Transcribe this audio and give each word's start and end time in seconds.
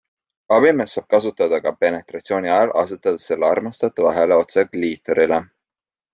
Abimeest 0.55 0.95
saab 0.97 1.05
kasutada 1.13 1.59
ka 1.65 1.73
penetratsiooni 1.81 2.49
ajal 2.55 2.73
asetades 2.83 3.27
selle 3.33 3.49
armastajate 3.51 4.09
vahele 4.09 4.41
otse 4.47 4.67
kliitorile. 4.73 5.41